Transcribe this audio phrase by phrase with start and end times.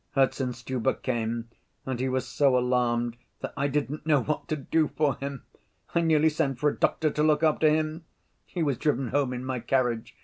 [0.15, 1.47] Herzenstube came,
[1.85, 5.43] and he was so alarmed that I didn't know what to do for him.
[5.93, 8.05] I nearly sent for a doctor to look after him.
[8.47, 10.15] He was driven home in my carriage.